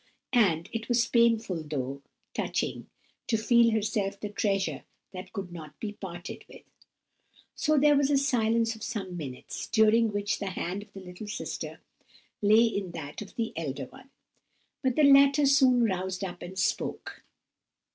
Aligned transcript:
And 0.33 0.67
it 0.73 0.89
was 0.89 1.05
painful, 1.07 1.61
though 1.61 2.01
touching, 2.33 2.89
to 3.27 3.37
feel 3.37 3.69
herself 3.69 4.19
the 4.19 4.29
treasure 4.29 4.83
that 5.13 5.31
could 5.31 5.51
not 5.53 5.79
be 5.79 5.91
parted 5.93 6.43
with. 6.49 6.63
So 7.53 7.77
there 7.77 7.95
was 7.95 8.09
a 8.09 8.17
silence 8.17 8.75
of 8.75 8.81
some 8.81 9.15
minutes, 9.15 9.67
during 9.67 10.11
which 10.11 10.39
the 10.39 10.47
hand 10.49 10.81
of 10.81 10.91
the 10.93 11.01
little 11.01 11.27
sister 11.27 11.81
lay 12.41 12.63
in 12.63 12.93
that 12.93 13.21
of 13.21 13.35
the 13.35 13.53
elder 13.55 13.85
one. 13.85 14.09
But 14.81 14.95
the 14.95 15.03
latter 15.03 15.45
soon 15.45 15.83
roused 15.83 16.23
up 16.23 16.41
and 16.41 16.57
spoke. 16.57 17.23